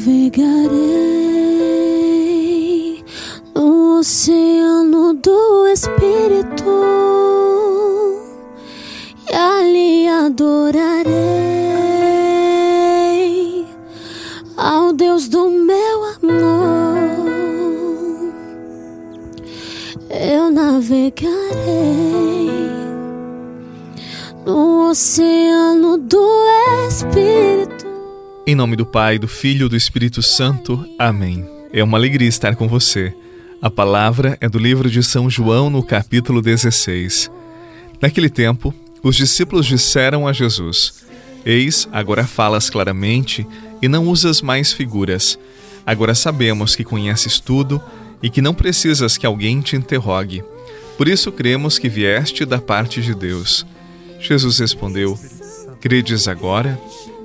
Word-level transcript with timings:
navegarei 0.00 0.64
no 3.54 3.98
oceano 3.98 5.12
do 5.12 5.66
Espírito 5.66 6.64
e 9.30 9.34
ali 9.34 10.08
adorarei 10.08 11.10
ao 14.56 14.94
Deus 14.94 15.28
do 15.28 15.50
meu 15.50 16.04
amor. 16.22 16.96
Eu 20.08 20.50
navegarei 20.50 21.30
no 24.46 24.88
oceano 24.88 25.98
do 25.98 26.26
Espírito. 26.88 27.59
Em 28.50 28.54
nome 28.56 28.74
do 28.74 28.84
Pai, 28.84 29.16
do 29.16 29.28
Filho 29.28 29.66
e 29.66 29.68
do 29.68 29.76
Espírito 29.76 30.20
Santo. 30.24 30.84
Amém. 30.98 31.48
É 31.72 31.84
uma 31.84 31.96
alegria 31.96 32.28
estar 32.28 32.56
com 32.56 32.66
você. 32.66 33.14
A 33.62 33.70
palavra 33.70 34.36
é 34.40 34.48
do 34.48 34.58
livro 34.58 34.90
de 34.90 35.04
São 35.04 35.30
João, 35.30 35.70
no 35.70 35.84
capítulo 35.84 36.42
16. 36.42 37.30
Naquele 38.02 38.28
tempo, 38.28 38.74
os 39.04 39.14
discípulos 39.14 39.66
disseram 39.66 40.26
a 40.26 40.32
Jesus: 40.32 41.04
Eis, 41.46 41.88
agora 41.92 42.26
falas 42.26 42.68
claramente 42.68 43.46
e 43.80 43.86
não 43.86 44.08
usas 44.08 44.42
mais 44.42 44.72
figuras. 44.72 45.38
Agora 45.86 46.12
sabemos 46.12 46.74
que 46.74 46.82
conheces 46.82 47.38
tudo 47.38 47.80
e 48.20 48.28
que 48.28 48.42
não 48.42 48.52
precisas 48.52 49.16
que 49.16 49.26
alguém 49.26 49.60
te 49.60 49.76
interrogue. 49.76 50.42
Por 50.98 51.06
isso 51.06 51.30
cremos 51.30 51.78
que 51.78 51.88
vieste 51.88 52.44
da 52.44 52.58
parte 52.58 53.00
de 53.00 53.14
Deus. 53.14 53.64
Jesus 54.18 54.58
respondeu: 54.58 55.16
Credes 55.80 56.26
agora? 56.26 56.76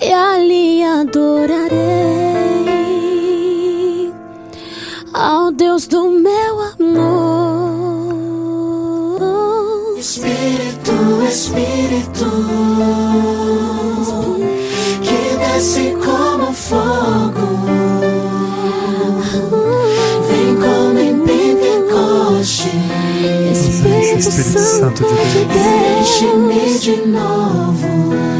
e 0.00 0.12
ali 0.12 0.82
adorarei 0.82 1.70
ao 5.12 5.52
Deus 5.52 5.86
do 5.86 6.08
meu 6.10 6.60
amor. 6.78 8.00
Espírito, 9.98 10.92
Espírito, 11.28 12.24
que 15.02 15.36
desce 15.36 15.94
como 16.02 16.52
fogo, 16.54 17.46
vem 20.26 20.56
como 20.56 20.98
em 20.98 21.20
Pentecoste, 21.20 22.70
Espírito, 23.52 24.18
Espírito 24.18 24.58
Santo 24.58 25.04
de 25.04 25.44
Deus. 25.44 25.80
enche-me 26.00 26.78
de 26.78 26.96
novo. 27.06 28.39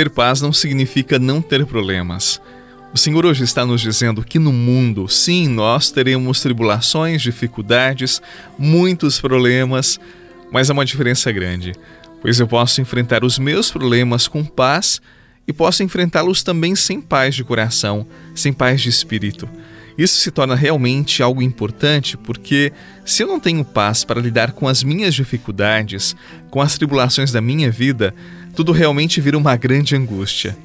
Ter 0.00 0.08
paz 0.08 0.40
não 0.40 0.50
significa 0.50 1.18
não 1.18 1.42
ter 1.42 1.66
problemas. 1.66 2.40
O 2.90 2.96
Senhor 2.96 3.26
hoje 3.26 3.44
está 3.44 3.66
nos 3.66 3.82
dizendo 3.82 4.24
que 4.24 4.38
no 4.38 4.50
mundo, 4.50 5.06
sim, 5.06 5.46
nós 5.46 5.90
teremos 5.90 6.40
tribulações, 6.40 7.20
dificuldades, 7.20 8.22
muitos 8.58 9.20
problemas, 9.20 10.00
mas 10.50 10.70
há 10.70 10.72
uma 10.72 10.86
diferença 10.86 11.30
grande, 11.30 11.74
pois 12.22 12.40
eu 12.40 12.48
posso 12.48 12.80
enfrentar 12.80 13.22
os 13.24 13.38
meus 13.38 13.70
problemas 13.70 14.26
com 14.26 14.42
paz 14.42 15.02
e 15.46 15.52
posso 15.52 15.82
enfrentá-los 15.82 16.42
também 16.42 16.74
sem 16.74 16.98
paz 16.98 17.34
de 17.34 17.44
coração, 17.44 18.06
sem 18.34 18.54
paz 18.54 18.80
de 18.80 18.88
espírito. 18.88 19.46
Isso 19.98 20.18
se 20.18 20.30
torna 20.30 20.54
realmente 20.54 21.22
algo 21.22 21.42
importante 21.42 22.16
porque, 22.16 22.72
se 23.04 23.22
eu 23.22 23.26
não 23.26 23.38
tenho 23.38 23.62
paz 23.62 24.02
para 24.02 24.18
lidar 24.18 24.52
com 24.52 24.66
as 24.66 24.82
minhas 24.82 25.14
dificuldades, 25.14 26.16
com 26.48 26.62
as 26.62 26.78
tribulações 26.78 27.30
da 27.32 27.42
minha 27.42 27.70
vida, 27.70 28.14
tudo 28.54 28.72
realmente 28.72 29.20
vira 29.20 29.38
uma 29.38 29.56
grande 29.56 29.94
angústia. 29.96 30.56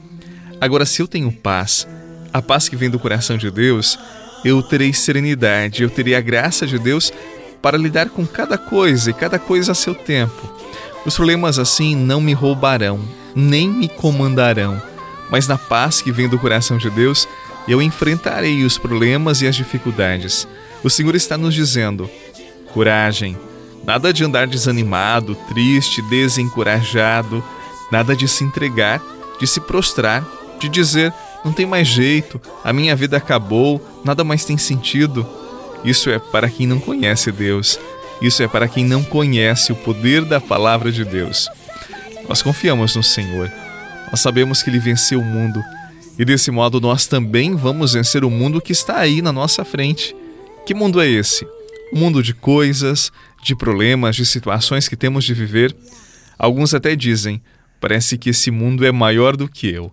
Agora, 0.59 0.85
se 0.85 1.01
eu 1.01 1.07
tenho 1.07 1.31
paz, 1.31 1.88
a 2.34 2.41
paz 2.41 2.68
que 2.68 2.75
vem 2.75 2.90
do 2.90 3.00
coração 3.00 3.38
de 3.38 3.50
Deus, 3.51 3.97
eu 4.44 4.62
terei 4.62 4.94
serenidade, 4.94 5.84
eu 5.84 5.90
terei 5.90 6.16
a 6.16 6.22
graça 6.22 6.68
de 6.68 6.78
Deus 6.78 7.12
para 7.62 7.78
lidar 7.78 8.09
com 8.09 8.25
cada 8.25 8.57
coisa 8.57 9.09
e 9.09 9.13
cada 9.13 9.40
coisa 9.40 9.72
a 9.72 9.75
seu 9.75 9.95
tempo. 9.95 10.53
Os 11.06 11.16
problemas 11.16 11.59
assim 11.59 11.95
não 11.95 12.19
me 12.22 12.34
roubarão, 12.34 13.00
nem 13.35 13.69
me 13.69 13.88
comandarão, 13.88 14.81
mas 15.29 15.47
na 15.47 15.57
paz 15.57 16.01
que 16.01 16.12
vem 16.12 16.28
do 16.28 16.40
coração 16.40 16.78
de 16.78 16.90
Deus, 16.90 17.28
eu 17.68 17.81
enfrentarei 17.81 18.63
os 18.63 18.78
problemas 18.78 19.41
e 19.41 19.47
as 19.47 19.56
dificuldades. 19.56 20.47
O 20.84 20.90
Senhor 20.90 21.16
está 21.16 21.38
nos 21.38 21.53
dizendo: 21.53 22.09
coragem, 22.72 23.38
nada 23.84 24.13
de 24.13 24.24
andar 24.24 24.47
desanimado, 24.47 25.35
triste, 25.47 26.01
desencorajado, 26.03 27.44
nada 27.91 28.16
de 28.16 28.28
se 28.28 28.44
entregar, 28.44 29.01
de 29.40 29.47
se 29.47 29.59
prostrar, 29.62 30.25
de 30.59 30.69
dizer: 30.69 31.13
não 31.44 31.51
tem 31.51 31.66
mais 31.66 31.88
jeito, 31.88 32.41
a 32.63 32.73
minha 32.73 32.96
vida 32.96 33.18
acabou, 33.18 33.79
nada 34.03 34.23
mais 34.23 34.46
tem 34.46 34.57
sentido. 34.57 35.28
Isso 35.84 36.09
é 36.09 36.18
para 36.18 36.50
quem 36.50 36.66
não 36.66 36.79
conhece 36.79 37.31
Deus. 37.31 37.79
Isso 38.22 38.41
é 38.41 38.47
para 38.47 38.68
quem 38.68 38.85
não 38.85 39.03
conhece 39.03 39.72
o 39.72 39.75
poder 39.75 40.25
da 40.25 40.41
palavra 40.41 40.91
de 40.91 41.06
Deus. 41.06 41.47
Nós 42.28 42.41
confiamos 42.41 42.95
no 42.95 43.03
Senhor. 43.03 43.51
Nós 44.09 44.19
sabemos 44.19 44.63
que 44.63 44.69
Ele 44.69 44.79
venceu 44.79 45.19
o 45.19 45.24
mundo. 45.24 45.62
E 46.18 46.24
desse 46.24 46.50
modo 46.50 46.79
nós 46.79 47.06
também 47.06 47.56
vamos 47.56 47.94
vencer 47.94 48.24
o 48.24 48.31
mundo 48.31 48.62
que 48.62 48.72
está 48.72 48.97
aí 48.97 49.22
na 49.22 49.31
nossa 49.31 49.66
frente. 49.66 50.16
Que 50.66 50.74
mundo 50.74 51.01
é 51.01 51.07
esse? 51.07 51.45
Um 51.94 52.00
mundo 52.00 52.24
de 52.24 52.34
coisas, 52.34 53.12
de 53.44 53.56
problemas, 53.56 54.16
de 54.16 54.25
situações 54.25 54.88
que 54.88 54.95
temos 54.95 55.24
de 55.24 55.34
viver. 55.34 55.75
Alguns 56.40 56.74
até 56.74 56.95
dizem: 56.95 57.41
parece 57.80 58.18
que 58.18 58.30
esse 58.30 58.52
mundo 58.52 58.86
é 58.86 58.91
maior 58.91 59.36
do 59.36 59.47
que 59.47 59.68
eu. 59.68 59.91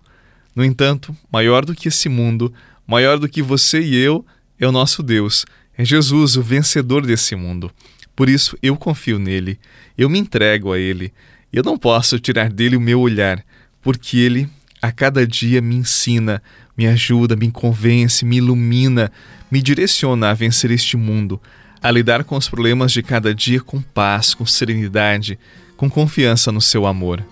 No 0.55 0.63
entanto, 0.63 1.15
maior 1.31 1.65
do 1.65 1.73
que 1.73 1.87
esse 1.87 2.09
mundo, 2.09 2.53
maior 2.87 3.17
do 3.17 3.27
que 3.27 3.41
você 3.41 3.81
e 3.81 3.95
eu, 3.95 4.25
é 4.59 4.67
o 4.67 4.71
nosso 4.71 5.01
Deus. 5.01 5.45
É 5.77 5.83
Jesus, 5.83 6.37
o 6.37 6.41
vencedor 6.41 7.05
desse 7.05 7.35
mundo. 7.35 7.71
Por 8.15 8.29
isso 8.29 8.57
eu 8.61 8.75
confio 8.75 9.17
nele, 9.17 9.59
eu 9.97 10.09
me 10.09 10.19
entrego 10.19 10.71
a 10.71 10.79
ele. 10.79 11.11
Eu 11.51 11.63
não 11.63 11.77
posso 11.77 12.19
tirar 12.19 12.49
dele 12.49 12.75
o 12.75 12.81
meu 12.81 12.99
olhar, 12.99 13.43
porque 13.81 14.17
ele 14.17 14.49
a 14.81 14.91
cada 14.91 15.25
dia 15.25 15.61
me 15.61 15.75
ensina, 15.75 16.43
me 16.77 16.85
ajuda, 16.87 17.35
me 17.35 17.49
convence, 17.49 18.25
me 18.25 18.37
ilumina, 18.37 19.11
me 19.49 19.61
direciona 19.61 20.29
a 20.29 20.33
vencer 20.33 20.71
este 20.71 20.97
mundo, 20.97 21.41
a 21.81 21.89
lidar 21.89 22.23
com 22.23 22.35
os 22.35 22.49
problemas 22.49 22.91
de 22.91 23.01
cada 23.01 23.33
dia 23.33 23.61
com 23.61 23.81
paz, 23.81 24.33
com 24.33 24.45
serenidade, 24.45 25.39
com 25.77 25.89
confiança 25.89 26.51
no 26.51 26.61
seu 26.61 26.85
amor. 26.85 27.23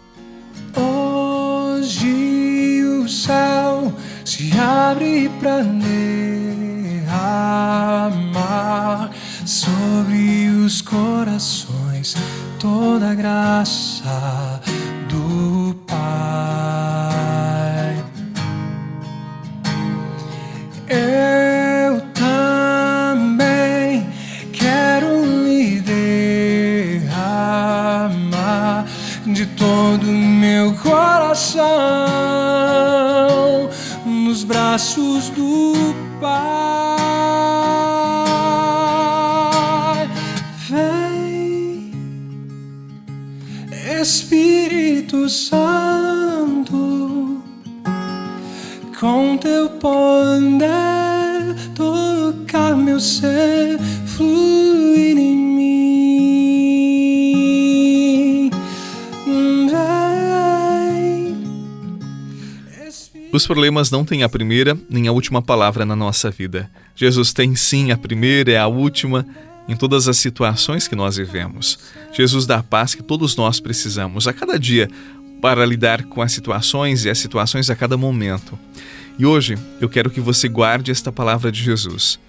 Céu 3.12 3.94
se 4.24 4.52
abre 4.58 5.30
pra 5.40 5.62
derramar 7.04 7.12
sobre 9.46 10.48
os 10.66 10.81
corações 10.81 12.16
toda 12.58 13.12
a 13.12 13.13
graça 13.13 14.62
do 15.10 15.75
Pai. 15.86 16.50
Espírito 45.12 45.28
Santo, 45.28 46.74
com 48.98 49.38
teu 49.38 49.69
poder 49.72 51.54
tocar 51.75 52.78
meu 52.78 52.98
ser, 52.98 53.78
fluir 54.06 55.18
em 55.18 55.36
mim. 55.36 55.72
Os 63.34 63.46
problemas 63.48 63.90
não 63.92 64.04
têm 64.06 64.24
a 64.24 64.30
primeira 64.30 64.78
nem 64.90 65.08
a 65.10 65.12
última 65.12 65.42
palavra 65.42 65.86
na 65.86 65.96
nossa 65.96 66.31
vida. 66.31 66.69
Jesus 66.96 67.34
tem 67.34 67.54
sim 67.56 67.92
a 67.92 67.98
primeira 67.98 68.52
e 68.52 68.58
a 68.58 68.68
última 68.68 69.25
em 69.68 69.75
todas 69.75 70.08
as 70.08 70.18
situações 70.18 70.88
que 70.88 70.96
nós 70.96 71.18
vivemos. 71.18 71.80
Jesus 72.13 72.46
dá 72.46 72.58
a 72.58 72.63
paz 72.63 72.96
que 72.96 73.04
todos 73.04 73.36
nós 73.36 73.60
precisamos 73.60 74.28
a 74.28 74.34
cada 74.34 74.60
dia 74.60 74.90
para 75.42 75.66
lidar 75.66 76.04
com 76.04 76.22
as 76.22 76.31
situações 76.31 77.06
e 77.06 77.10
as 77.10 77.18
situações 77.18 77.69
a 77.69 77.75
cada 77.75 77.98
momento. 77.98 78.58
E 79.18 79.25
hoje 79.25 79.58
eu 79.80 79.90
quero 79.90 80.10
que 80.10 80.22
você 80.22 80.48
guarde 80.48 80.92
esta 80.92 81.12
palavra 81.12 81.52
de 81.52 81.62
Jesus. 81.62 82.19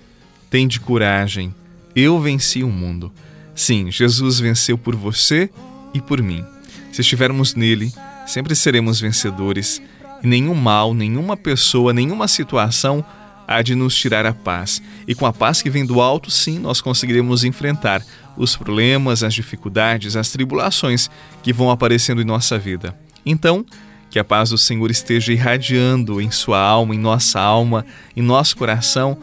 Tende 0.51 0.81
coragem, 0.81 1.55
eu 1.95 2.21
venci 2.21 2.63
o 2.63 2.71
mundo. 2.71 3.13
Sim, 3.55 3.91
Jesus 3.91 4.41
venceu 4.41 4.79
por 4.79 4.97
você 4.97 5.51
e 5.93 6.01
por 6.01 6.23
mim. 6.23 6.45
Se 6.91 7.01
estivermos 7.01 7.55
nele, 7.55 7.93
sempre 8.27 8.55
seremos 8.55 9.01
vencedores 9.01 9.81
e 10.23 10.27
nenhum 10.27 10.55
mal, 10.55 10.95
nenhuma 10.95 11.37
pessoa, 11.37 11.93
nenhuma 11.93 12.29
situação 12.29 13.05
há 13.55 13.63
de 13.63 13.75
nos 13.75 13.95
tirar 13.95 14.27
a 14.27 14.33
paz. 14.33 14.83
E 15.07 15.15
com 15.15 15.27
a 15.27 15.33
paz 15.33 15.63
que 15.63 15.71
vem 15.71 15.85
do 15.85 16.01
alto, 16.01 16.31
sim, 16.31 16.59
nós 16.59 16.81
conseguiremos 16.81 17.45
enfrentar 17.45 18.03
os 18.37 18.57
problemas, 18.57 19.23
as 19.23 19.35
dificuldades, 19.35 20.17
as 20.17 20.31
tribulações 20.31 21.11
que 21.43 21.53
vão 21.53 21.71
aparecendo 21.71 22.23
em 22.23 22.25
nossa 22.25 22.59
vida. 22.59 22.97
Então, 23.25 23.65
que 24.11 24.19
a 24.19 24.25
paz 24.25 24.51
do 24.51 24.59
Senhor 24.59 24.91
esteja 24.91 25.33
irradiando 25.33 26.21
em 26.21 26.31
sua 26.31 26.61
alma, 26.61 26.95
em 26.95 26.99
nossa 26.99 27.41
alma, 27.41 27.85
em 28.17 28.23
nosso 28.23 28.57
coração, 28.57 29.17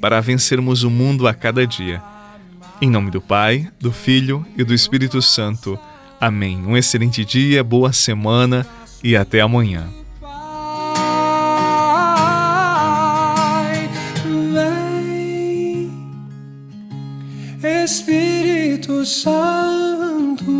para 0.00 0.20
vencermos 0.20 0.84
o 0.84 0.90
mundo 0.90 1.26
a 1.26 1.34
cada 1.34 1.66
dia. 1.66 2.02
Em 2.80 2.90
nome 2.90 3.10
do 3.10 3.20
Pai, 3.20 3.68
do 3.80 3.90
Filho 3.90 4.46
e 4.56 4.62
do 4.62 4.74
Espírito 4.74 5.20
Santo. 5.22 5.78
Amém. 6.20 6.64
Um 6.64 6.76
excelente 6.76 7.24
dia, 7.24 7.64
boa 7.64 7.92
semana 7.92 8.66
e 9.02 9.16
até 9.16 9.40
amanhã. 9.40 10.05
Espírito 18.86 19.04
Santo, 19.04 20.54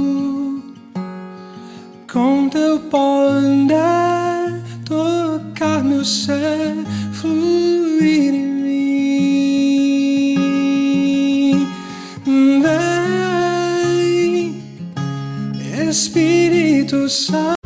com 2.13 2.49
teu 2.49 2.81
poder 2.81 4.65
tocar 4.85 5.85
meu 5.85 6.05
ser, 6.05 6.75
fluir 7.13 8.35
em 8.35 8.49
mim. 8.65 10.35
Vem, 13.95 14.61
Espírito 15.89 17.09
Santo. 17.09 17.66